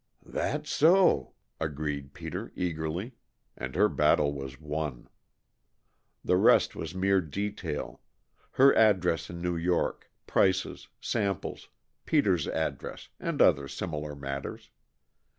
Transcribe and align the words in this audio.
"That's 0.25 0.71
so," 0.71 1.35
agreed 1.59 2.15
Peter 2.15 2.51
eagerly, 2.55 3.13
and 3.55 3.75
her 3.75 3.87
battle 3.87 4.33
was 4.33 4.59
won. 4.59 5.07
The 6.25 6.37
rest 6.37 6.75
was 6.75 6.95
mere 6.95 7.21
detail 7.21 8.01
her 8.53 8.73
address 8.75 9.29
in 9.29 9.43
New 9.43 9.55
York, 9.55 10.09
prices, 10.25 10.87
samples, 10.99 11.69
Peter's 12.07 12.47
address, 12.47 13.09
and 13.19 13.43
other 13.43 13.67
similar 13.67 14.15
matters. 14.15 14.71